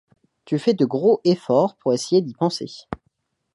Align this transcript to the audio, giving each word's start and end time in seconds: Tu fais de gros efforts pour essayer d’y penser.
Tu 0.45 0.57
fais 0.57 0.73
de 0.73 0.83
gros 0.83 1.21
efforts 1.25 1.75
pour 1.75 1.93
essayer 1.93 2.23
d’y 2.23 2.33
penser. 2.33 2.87